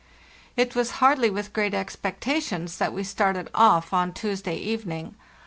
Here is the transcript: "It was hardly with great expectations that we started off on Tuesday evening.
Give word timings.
"It 0.57 0.73
was 0.73 0.93
hardly 0.97 1.29
with 1.29 1.53
great 1.53 1.75
expectations 1.75 2.79
that 2.79 2.91
we 2.91 3.03
started 3.03 3.51
off 3.53 3.93
on 3.93 4.13
Tuesday 4.13 4.55
evening. 4.55 5.13